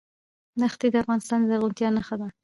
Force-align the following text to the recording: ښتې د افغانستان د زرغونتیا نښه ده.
ښتې 0.73 0.87
د 0.91 0.95
افغانستان 1.03 1.39
د 1.41 1.45
زرغونتیا 1.49 1.89
نښه 1.97 2.15
ده. 2.21 2.27